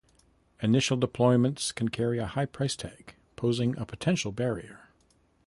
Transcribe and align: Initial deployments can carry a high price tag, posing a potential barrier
Initial 0.63 0.97
deployments 0.97 1.71
can 1.75 1.89
carry 1.89 2.17
a 2.17 2.25
high 2.25 2.47
price 2.47 2.75
tag, 2.75 3.13
posing 3.35 3.77
a 3.77 3.85
potential 3.85 4.31
barrier 4.31 4.89